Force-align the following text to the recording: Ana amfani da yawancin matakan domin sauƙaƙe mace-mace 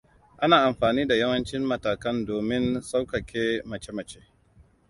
Ana 0.37 0.63
amfani 0.63 1.07
da 1.07 1.15
yawancin 1.15 1.61
matakan 1.65 2.25
domin 2.25 2.81
sauƙaƙe 2.81 3.61
mace-mace 3.65 4.21